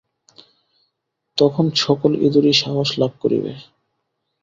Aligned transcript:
তখন 1.37 1.65
সকল 1.81 2.11
ইঁদুরই 2.25 2.55
সাহস 2.61 2.89
লাভ 3.01 3.11
করিবে। 3.21 3.51